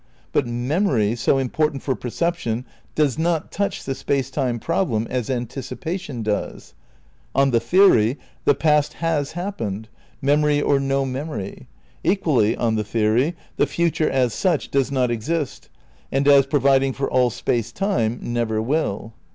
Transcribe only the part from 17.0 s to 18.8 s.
all Space Time, never